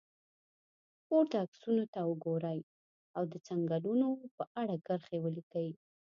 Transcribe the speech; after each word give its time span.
پورته 1.07 1.35
عکسونو 1.43 1.83
ته 1.93 1.99
وګورئ 2.09 2.59
او 3.15 3.23
د 3.31 3.33
څنګلونو 3.47 4.07
په 4.37 4.43
اړه 4.61 4.75
کرښې 4.87 5.17
ولیکئ. 5.21 5.69